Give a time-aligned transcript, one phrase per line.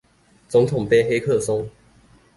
[0.49, 1.69] 總統盃黑客松